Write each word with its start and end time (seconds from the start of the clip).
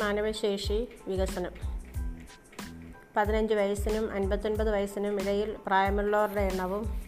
മാനവശേഷി 0.00 0.88
വികസനം. 1.08 1.52
പതിനഞ്ച് 3.16 3.54
വയസ്സിനും 3.54 4.12
അൻപത്തൊൻപത് 4.12 4.70
വയസ്സിനും 4.70 5.20
ഇടയിൽ 5.20 5.56
പ്രായമുള്ളവരുടെ 5.66 6.40
എണ്ണവും 6.40 7.02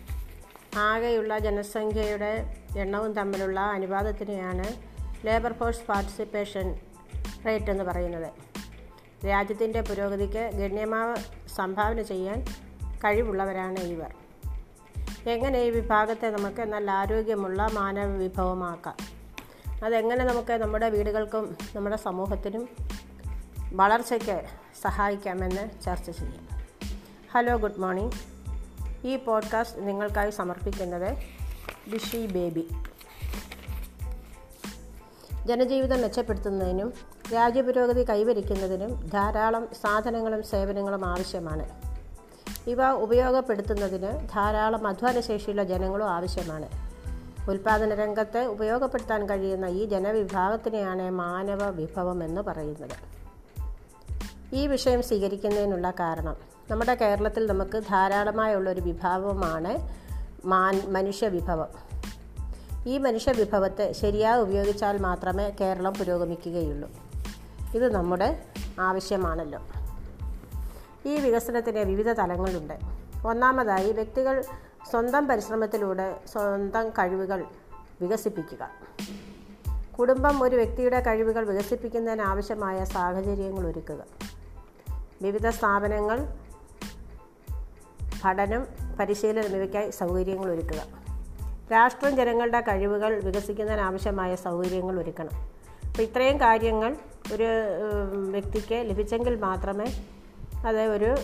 ആകെയുള്ള 0.77 1.39
ജനസംഖ്യയുടെ 1.39 2.57
എണ്ണവും 2.79 3.13
തമ്മിലുള്ള 3.13 3.61
അനുപാതത്തിനെയാണ് 3.61 4.97
ലേബർ 5.27 5.53
ഫോഴ്സ് 5.53 5.87
പാർട്ടിസിപ്പേഷൻ 5.87 6.81
റേറ്റ് 7.47 7.71
എന്ന് 7.71 7.85
പറയുന്നത്. 7.85 8.31
രാജ്യത്തിന്റെ 9.27 9.81
പുരോഗതിക്ക് 9.81 10.51
ഗണ്യമായ 10.55 11.15
സംഭാവന 11.57 12.03
ചെയ്യാൻ 12.03 12.45
കഴിവുള്ളവരാണ് 13.05 13.79
ഇവർ. 13.79 14.15
എങ്ങനെ 15.27 15.63
ഈ 15.63 15.71
വിഭാഗത്തെ 15.71 16.31
നമുക്ക് 16.31 16.63
നല്ല 16.63 16.91
ആരോഗ്യമുള്ള 16.91 17.69
മാനവ 17.73 18.17
വിഭവമാക്കാം 18.17 19.16
അതെങ്ങനെ 19.85 20.25
നമുക്ക് 20.25 20.53
നമ്മുടെ 20.53 20.89
വീടുകൾക്കും 20.89 21.57
നമ്മുടെ 21.77 21.97
സമൂഹത്തിനും 21.97 22.69
വളർച്ചയ്ക്ക് 23.73 24.43
സഹായിക്കാമെന്ന് 24.83 25.83
ചർച്ച 25.85 26.11
ചെയ്യാം. 26.11 26.49
ഹലോ 27.33 27.57
ഗുഡ് 27.57 27.79
മോർണിംഗ് 27.79 28.13
ഈ 29.07 29.17
പോഡ്കാസ്റ്റ് 29.17 29.89
നിങ്ങൾക്കായി 29.89 30.31
സമർപ്പിക്കുന്നത് 30.31 31.17
ബിഷി 31.91 32.27
ബേബി. 32.27 32.69
ജനജീവിതം 35.47 36.01
മെച്ചപ്പെടുത്തുന്നതിനും 36.01 36.93
രാജ്യപുരോഗതി 37.35 38.05
കൈവരിക്കുന്നതിനും 38.05 39.07
ധാരാളം 39.07 39.69
സാധനങ്ങളും 39.83 40.43
സേവനങ്ങളും 40.43 41.05
ആവശ്യമാണ്. 41.05 41.69
ഇവ 42.67 42.91
ഉപയോഗപ്പെടുത്തുന്നതിന് 42.91 44.29
ധാരാളം 44.29 44.87
അധ്വാനശേഷിയുള്ള 44.87 45.65
ജനങ്ങളും 45.65 46.11
ആവശ്യമാണ്. 46.11 46.87
ഉൽപാദന 47.49 47.95
രംഗത്ത് 47.95 48.39
ഉപയോഗപ്പെടുത്താൻ 48.39 49.29
കഴിയുന്ന 49.29 49.67
ഈ 49.67 49.85
ജനവിഭാഗത്തിനെയാണ് 49.85 51.11
മാനവ 51.11 51.69
വിഭവം 51.69 52.25
എന്ന് 52.25 52.41
പറയുന്നത്. 52.41 53.17
ഈ 54.53 54.67
വിഷയം 54.67 55.03
സ്വീകരിക്കുന്നതിനുള്ള 55.03 55.91
കാരണം 55.91 56.37
നമ്മുടെ 56.71 56.95
കേരളത്തിൽ 56.95 57.47
നമുക്ക് 57.47 57.83
ധാരാളമായുള്ളൊരു 57.91 58.81
വിഭാവമാണ് 58.81 59.95
മാൻ 60.45 60.83
മനുഷ്യ 60.89 61.29
വിഭവം. 61.29 61.69
ഈ 62.87 62.99
മനുഷ്യ 62.99 63.33
വിഭവത്തെ 63.33 63.93
ശരിയായി 63.93 64.41
ഉപയോഗിച്ചാൽ 64.41 64.99
മാത്രമേ 64.99 65.51
കേരളം 65.61 65.95
പുരോഗമിക്കുകയുള്ളൂ. 65.95 66.91
ഇത് 67.75 67.93
നമ്മുടെ 67.93 68.43
ആവശ്യമാണല്ലോ. 68.81 69.61
ഈ 71.07 71.17
വികസനത്തിന് 71.17 71.79
വിവിധ 71.79 72.13
തലങ്ങളുണ്ട്. 72.13 72.75
ഒന്നാമതായി 73.27 73.93
വ്യക്തികൾ 73.93 74.45
സ്വന്തം 74.91 75.29
പരിശ്രമത്തിലൂടെ 75.29 76.21
സ്വന്തം 76.33 76.89
കഴിവുകൾ 76.89 77.45
വികസിപ്പിക്കുക. 78.01 78.71
കുടുംബം 79.99 80.43
ഒരു 80.43 80.57
വ്യക്തിയുടെ 80.57 81.01
കഴിവുകൾ 81.01 81.47
വികസിപ്പിക്കുന്നതിന് 81.47 82.23
ആവശ്യമായ 82.23 82.85
സാഹചര്യങ്ങൾ 82.85 83.67
ഒരുക്കുക. 83.67 84.05
വിവിധ 85.23 85.49
സ്ഥാപനങ്ങൾ 85.49 86.19
പഠനം 88.25 88.67
പരിശീലനം 89.01 89.45
എന്നിവയ്ക്കായി 89.45 89.91
സൗകര്യങ്ങൾ 89.91 90.51
ഒരുക്കുക. 90.51 90.83
രാഷ്ട്രം 91.73 92.17
ജനങ്ങളുടെ 92.17 92.61
കഴിവുകൾ 92.61 93.21
വികസിക്കുന്നതിന് 93.21 93.83
ആവശ്യമായ 93.83 94.35
സൗകര്യങ്ങൾ 94.35 95.01
ഒരുക്കണം. 95.01 95.35
അപ്പോൾ 95.87 96.03
ഇത്രയും 96.03 96.41
കാര്യങ്ങൾ 96.41 96.97
ഒരു 97.33 97.49
വ്യക്തിക്ക് 98.31 98.75
ലഭിച്ചെങ്കിൽ 98.75 99.41
മാത്രമേ 99.41 99.87
അത് 100.67 100.81
ഒരു 100.81 101.15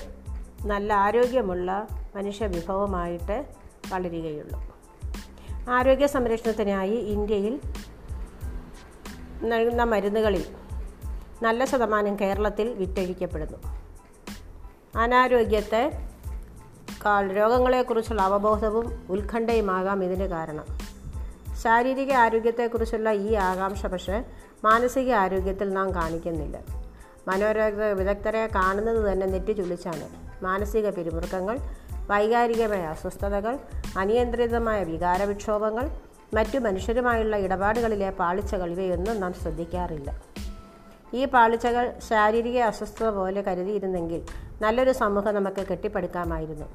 നല്ല 0.65 0.95
ആരോഗ്യമുള്ള 0.95 1.87
മനുഷ്യവിഭവമായിട്ട് 2.17 3.45
വളരുകയുള്ളൂ. 3.93 4.77
ആരോഗ്യ 5.71 6.07
സംരക്ഷണത്തിനായി 6.07 6.91
ഇന്ത്യയിൽ 6.91 7.61
നൽകുന്ന 9.43 9.83
മരുന്നുകളിൽ 9.83 10.45
നല്ല 11.43 11.65
ശതമാനം 11.65 12.21
കേരളത്തിൽ 12.21 12.75
വിറ്റഴിക്കപ്പെടുന്നു. 12.75 13.59
അനാരോഗ്യത്തെ 14.99 16.09
കാൾ 17.05 17.33
രോഗങ്ങളെക്കുറിച്ചുള്ള 17.33 18.23
അവബോധവും 18.23 19.07
ഉത്കണ്ഠയുമാകാം 19.11 20.05
ഇതിന് 20.05 20.25
കാരണം. 20.25 20.65
ശാരീരിക 21.63 22.13
ആരോഗ്യത്തെക്കുറിച്ചുള്ള 22.13 23.11
ഈ 23.11 23.35
ആകാംക്ഷ 23.35 23.87
പക്ഷേ 23.87 24.25
മാനസിക 24.65 25.13
ആരോഗ്യത്തിൽ 25.13 25.73
നാം 25.73 25.95
കാണിക്കുന്നില്ല. 25.95 26.61
മനോരോഗ 27.29 27.83
വിദഗ്ധരെ 27.83 28.47
കാണുന്നത് 28.47 29.13
തന്നെ 29.13 29.27
നെറ്റി 29.27 29.53
ചുളിച്ചാണ് 29.53 30.22
മാനസിക 30.43 30.91
പിരിമുറുക്കങ്ങൾ 30.91 31.59
വൈകാരികമായ 32.11 32.81
അസ്വസ്ഥതകൾ 32.81 33.59
അനിയന്ത്രിതമായ 33.99 34.85
വികാരവിക്ഷോഭങ്ങൾ 34.85 35.91
മറ്റു 36.35 36.59
മനുഷ്യരുമായുള്ള 36.59 37.37
ഇടപാടുകളിലെ 37.37 38.11
പാളിച്ചകൾ 38.11 38.71
ഇവയൊന്നും 38.71 39.21
നാം 39.21 39.33
ശ്രദ്ധിക്കാറില്ല. 39.33 40.23
ഈ 41.15 41.25
പാളിച്ചകൾ 41.25 41.93
ശാരീരിക 42.09 42.59
അസ്വസ്ഥത 42.59 43.09
പോലെ 43.09 43.43
കരുതിയിരുന്നെങ്കിൽ 43.43 44.23
നല്ലൊരു 44.63 44.93
സമൂഹം 44.93 45.35
നമുക്ക് 45.35 45.67
കെട്ടിപ്പടുക്കാമായിരുന്നു. 45.67 46.67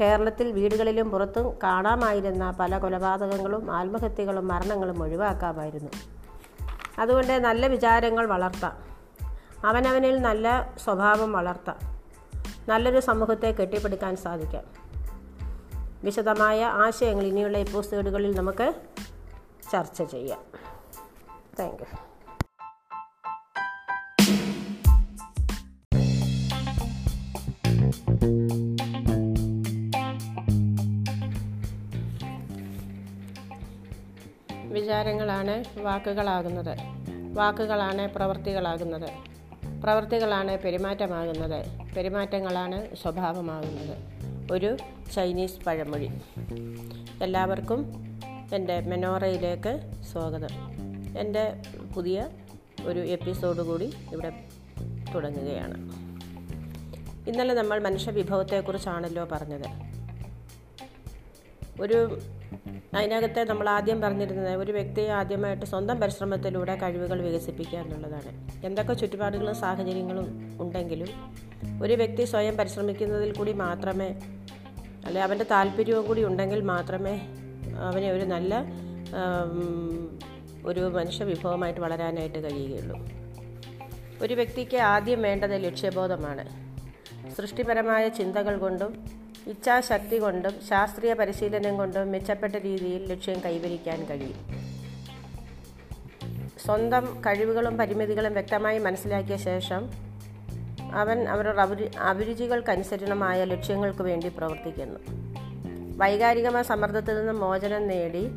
കേരളത്തിൽ 0.00 0.52
വീടുകളിലും 0.52 1.10
പുറത്തും 1.10 1.58
കാണാമായിരുന്ന 1.62 2.56
പല 2.60 2.78
കൊലപാതകങ്ങളും 2.78 3.72
ആത്മഹത്യകളും 3.72 4.48
മരണങ്ങളും 4.48 5.02
ഒഴിവാക്കാമായിരുന്നു. 5.02 5.90
അതുകൊണ്ട് 6.98 7.32
നല്ല 7.32 7.66
വിചാരങ്ങൾ 7.66 8.26
വളർത്താം. 8.26 8.76
അവനവനിൽ 9.64 10.18
നല്ല 10.18 10.72
സ്വഭാവം 10.84 11.32
വളർത്താം. 11.32 11.93
നല്ലൊരു 12.68 13.00
സമൂഹത്തെ 13.00 13.46
കെട്ടിപ്പടുക്കാൻ 13.46 14.16
സാധിക്കാം. 14.16 14.64
വിശദമായ 16.04 16.64
ആശയങ്ങൾ 16.64 17.24
ഇനിയുള്ള 17.24 17.58
എപ്പിസോഡുകളിൽ 17.58 18.36
നമുക്ക് 18.36 18.74
ചർച്ച 19.72 20.02
ചെയ്യാം. 20.02 20.40
താങ്ക് 21.58 21.82
യു 21.82 21.86
വിചാരങ്ങളാണ് 34.72 35.64
വാക്കുകളാകുന്നത്. 35.78 36.76
വാക്കുകളാണ് 37.34 38.14
പ്രവൃത്തികളാകുന്നത് 38.14 39.33
പ്രവൃത്തികളാണ് 39.84 40.58
പെരുമാറ്റമാകുന്നത്. 40.58 41.66
പെരുമാറ്റങ്ങളാണ് 41.94 42.96
സ്വഭാവമാകുന്നത്. 42.96 43.96
ഒരു 44.52 44.76
ചൈനീസ് 45.14 45.64
പഴമൊഴി. 45.64 46.10
എല്ലാവർക്കും 47.22 47.92
എന്റെ 48.54 48.80
മെനോറയിലേക്ക് 48.80 50.02
സ്വാഗതം. 50.12 50.48
എന്റെ 51.18 51.62
പുതിയ 51.96 52.28
ഒരു 52.84 53.00
എപ്പിസോഡ് 53.00 53.62
കൂടി 53.62 53.92
ഇവിടെ 54.12 54.44
തുടങ്ങുകയാണ്. 55.14 55.76
ഇന്നലെ 57.30 57.54
നമ്മൾ 57.54 57.78
മനുഷ്യ 57.78 58.10
വിഭവത്തെക്കുറിച്ചാണല്ലോ 58.10 59.28
പറഞ്ഞത്. 59.32 59.94
ഒരു 61.82 62.18
അതിനകത്തെ 62.94 63.44
നമ്മൾ 63.44 63.68
ആദ്യം 63.68 64.00
പറഞ്ഞിരുന്നത് 64.00 64.56
ഒരു 64.56 64.72
വ്യക്തിയെ 64.72 65.08
ആദ്യമായിട്ട് 65.08 65.66
സ്വന്തം 65.66 66.00
പരിശ്രമത്തിലൂടെ 66.00 66.76
കഴിവുകൾ 66.76 67.22
വികസിപ്പിക്കുക 67.22 67.78
എന്നുള്ളതാണ്. 67.78 68.50
എന്തൊക്കെ 68.66 68.92
ചുറ്റുപാടുകളും 68.92 69.54
സാഹചര്യങ്ങളും 69.54 70.58
ഉണ്ടെങ്കിലും 70.60 71.08
ഒരു 71.82 71.92
വ്യക്തി 71.92 72.24
സ്വയം 72.24 72.56
പരിശ്രമിക്കുന്നതിൽ 72.56 73.32
കൂടി 73.32 73.52
മാത്രമേ 73.52 74.20
അല്ലെ 75.06 75.22
അവന്റെ 75.22 75.46
താല്പര്യവും 75.50 76.06
കൂടി 76.06 76.24
ഉണ്ടെങ്കിൽ 76.24 76.60
മാത്രമേ 76.60 77.20
അവനെ 77.88 78.12
ഒരു 78.12 78.24
നല്ല 78.24 78.64
ഒരു 80.66 80.80
മനുഷ്യ 80.80 81.24
വിഭവമായിട്ട് 81.24 81.80
വളരാനായിട്ട് 81.80 82.44
കഴിയുകയുള്ളൂ. 82.44 82.96
ഒരു 84.22 84.34
വ്യക്തിക്ക് 84.34 84.76
ആദ്യം 84.76 85.22
വേണ്ടത് 85.22 85.64
ലക്ഷ്യബോധമാണ്. 85.64 86.44
സൃഷ്ടിപരമായ 87.34 88.08
ചിന്തകൾ 88.08 88.58
കൊണ്ടും 88.58 89.04
ഇച്ഛാശക്തി 89.46 90.18
കൊണ്ടും 90.18 90.52
ശാസ്ത്രീയ 90.68 91.12
പരിശീലനം 91.12 91.76
കൊണ്ടും 91.76 92.12
മെച്ചപ്പെട്ട 92.12 92.54
രീതിയിൽ 92.54 93.12
ലക്ഷ്യം 93.12 93.40
കൈവരിക്കാൻ 93.44 94.04
കഴിയും. 94.04 94.64
സ്വന്തം 96.64 97.22
കഴിവുകളും 97.26 97.78
പരിമിതികളും 97.78 98.32
വ്യക്തമായി 98.32 98.78
മനസ്സിലാക്കിയ 98.78 99.36
ശേഷം 99.36 99.90
അവൻ 100.92 101.28
അവരുടെ 101.28 101.62
അഭിരു 101.62 101.98
അഭിരുചികൾക്കനുസരണമായ 101.98 103.44
ലക്ഷ്യങ്ങൾക്ക് 103.44 104.02
വേണ്ടി 104.02 104.28
പ്രവർത്തിക്കുന്നു. 104.28 105.00
വൈകാരികമായ 105.96 106.62
സമ്മർദ്ദത്തിൽ 106.62 107.18
നിന്ന് 107.18 107.32
മോചനം 107.32 107.88
നേടി 107.88 108.28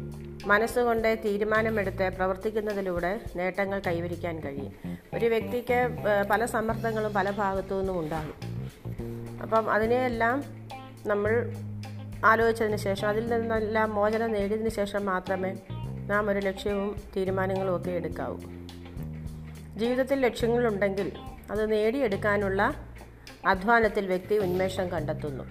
മനസ്സുകൊണ്ട് 0.45 1.19
തീരുമാനമെടുത്ത് 1.25 2.09
പ്രവർത്തിക്കുന്നതിലൂടെ 2.15 3.19
നേട്ടങ്ങൾ 3.35 3.81
കൈവരിക്കാൻ 3.87 4.39
കഴിയും. 4.39 4.73
ഒരു 5.13 5.25
വ്യക്തിക്ക് 5.25 5.87
പല 6.29 6.45
സമ്മർദ്ദങ്ങളും 6.45 7.13
പല 7.13 7.31
ഭാഗത്തു 7.31 7.75
നിന്നും 7.75 7.99
ഉണ്ടാകും. 7.99 8.37
അപ്പം 9.41 9.71
അതിനെയെല്ലാം 9.71 10.56
നമ്മൾ 11.05 11.53
ആലോചിച്ചതിന് 12.25 12.77
ശേഷം 12.77 13.07
അതിൽ 13.07 13.27
നിന്നെല്ലാം 13.27 13.95
മോചനം 13.95 14.31
നേടിയതിന് 14.31 14.69
ശേഷം 14.69 15.05
മാത്രമേ 15.05 15.55
നാം 16.07 16.29
ഒരു 16.29 16.39
ലക്ഷ്യവും 16.39 17.01
തീരുമാനങ്ങളും 17.15 17.75
ഒക്കെ 17.75 17.91
എടുക്കാവൂ. 17.91 18.37
ജീവിതത്തിൽ 19.77 20.19
ലക്ഷ്യങ്ങളുണ്ടെങ്കിൽ 20.19 21.11
അത് 21.51 21.71
നേടിയെടുക്കാനുള്ള 21.71 22.73
അധ്വാനത്തിൽ 23.45 24.07
വ്യക്തി 24.07 24.35
ഉന്മേഷം 24.35 24.91
കണ്ടെത്തുന്നു. 24.91 25.43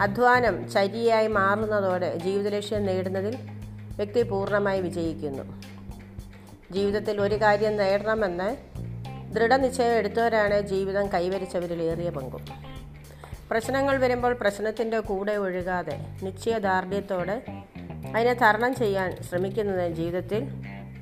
അധ്വാനം 0.00 0.70
ചരിയായി 0.70 1.26
മാറുന്നതോടെ 1.26 2.16
ജീവിത 2.16 2.48
ലക്ഷ്യം 2.48 2.84
നേടുന്നതിൽ 2.84 3.36
വ്യക്തി 3.96 4.22
പൂർണമായി 4.22 4.80
വിജയിക്കുന്നു. 4.80 5.62
ജീവിതത്തിൽ 6.70 7.20
ഒരു 7.20 7.34
കാര്യം 7.34 7.76
നേടണമെന്ന് 7.76 8.56
ദൃഢനിശ്ചയം 9.34 9.92
എടുത്തവരാണ് 9.92 10.60
ജീവിതം 10.60 11.12
കൈവരിച്ചവരിൽ 11.12 11.82
ഏറിയ 11.82 12.10
പങ്കും. 12.10 12.67
പ്രശ്നങ്ങൾ 13.50 13.96
വരുമ്പോൾ 13.96 14.32
പ്രശ്നത്തിന്റെ 14.32 15.00
കൂടെ 15.00 15.32
ഒഴുകാതെ 15.32 16.16
നിശ്ചയദാർഢ്യത്തോടെ 16.22 17.42
അതിനെ 18.14 18.32
തരണം 18.34 18.74
ചെയ്യാൻ 18.74 19.22
ശ്രമിക്കുന്നത് 19.22 19.92
ജീവിതത്തിൽ 19.92 20.44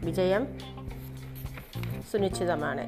വിജയം 0.05 0.59
സുനിശ്ചിതമാണ്. 2.13 2.87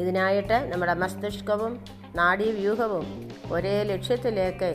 ഇതിനായിട്ട് 0.00 0.72
നമ്മുടെ 0.72 0.94
മസ്തിഷ്കവും 0.94 1.84
നാഡീവ്യൂഹവും 2.14 3.28
ഒരേ 3.52 3.82
ലക്ഷ്യത്തിലേക്ക് 3.82 4.70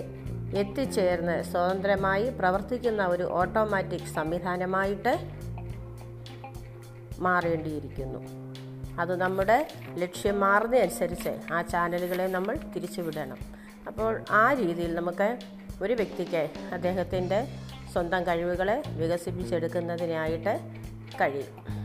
എത്തിച്ചേർന്ന് 0.58 1.44
സ്വതന്ത്രമായി 1.44 2.30
പ്രവർത്തിക്കുന്ന 2.30 3.06
ഒരു 3.06 3.24
ഓട്ടോമാറ്റിക് 3.24 4.14
സംവിധാനമായിട്ട് 4.14 5.30
മാറേണ്ടിയിരിക്കുന്നു. 7.20 8.43
അത് 9.00 9.20
നമ്മുടെ 9.20 9.68
ലക്ഷ്യം 9.98 10.40
മാറുന്നതനുസരിച്ച് 10.40 11.54
ആ 11.54 11.62
ചാനലുകളെ 11.62 12.28
നമ്മൾ 12.28 12.56
തിരിച്ചുവിടണം. 12.76 13.38
അപ്പോൾ 13.88 14.24
ആ 14.32 14.54
രീതിയിൽ 14.54 14.96
നമുക്ക് 14.96 15.38
ഒരു 15.82 15.94
വ്യക്തിക്ക് 15.94 16.50
അദ്ദേഹത്തിന്റെ 16.74 17.48
സ്വന്തം 17.94 18.28
കഴിവുകളെ 18.28 18.84
വികസിപ്പിച്ചെടുക്കുന്നതിനായിട്ട് 18.88 20.60
കഴിയും. 21.22 21.83